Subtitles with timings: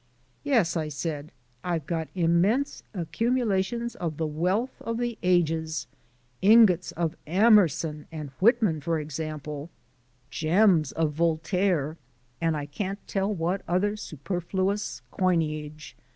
[0.43, 1.31] "Yes," I said.
[1.63, 5.85] "I've got immense accumulations of the wealth of the ages
[6.41, 9.69] ingots of Emerson and Whitman, for example,
[10.31, 11.97] gems of Voltaire,
[12.41, 15.95] and I can't tell what other superfluous coinage!"